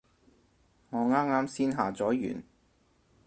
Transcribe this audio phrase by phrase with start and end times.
[0.89, 2.43] 我啱啱先下載完